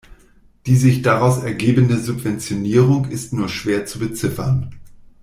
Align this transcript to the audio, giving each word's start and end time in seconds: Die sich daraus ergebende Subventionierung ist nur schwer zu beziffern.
Die 0.65 0.77
sich 0.77 1.03
daraus 1.03 1.43
ergebende 1.43 1.99
Subventionierung 1.99 3.05
ist 3.11 3.33
nur 3.33 3.49
schwer 3.49 3.85
zu 3.85 3.99
beziffern. 3.99 4.71